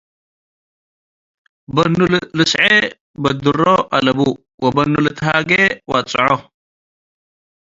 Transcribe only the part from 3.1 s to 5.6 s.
በድሮ አለቡ ወበኑ ልትሃጌ